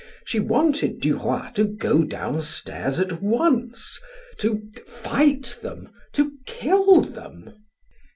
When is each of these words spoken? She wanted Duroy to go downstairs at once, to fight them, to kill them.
She 0.25 0.39
wanted 0.39 0.99
Duroy 0.99 1.51
to 1.53 1.63
go 1.63 2.03
downstairs 2.03 2.99
at 2.99 3.21
once, 3.21 3.99
to 4.39 4.67
fight 4.87 5.59
them, 5.61 5.89
to 6.13 6.31
kill 6.47 7.01
them. 7.01 7.53